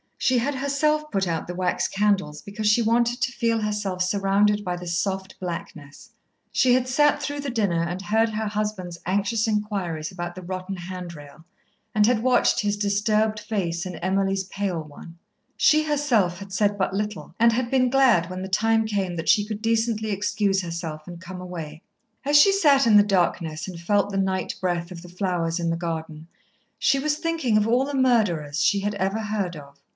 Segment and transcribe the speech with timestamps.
[0.17, 4.63] She had herself put out the wax candles, because she wanted to feel herself surrounded
[4.63, 6.11] by the soft blackness.
[6.51, 10.75] She had sat through the dinner and heard her husband's anxious inquiries about the rotten
[10.75, 11.45] handrail,
[11.93, 15.17] and had watched his disturbed face and Emily's pale one.
[15.57, 19.29] She herself had said but little, and had been glad when the time came that
[19.29, 21.81] she could decently excuse herself and come away.
[22.25, 25.69] As she sat in the darkness and felt the night breath of the flowers in
[25.69, 26.27] the garden,
[26.79, 29.79] she was thinking of all the murderers she had ever heard of.